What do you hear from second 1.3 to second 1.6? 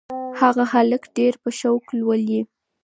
په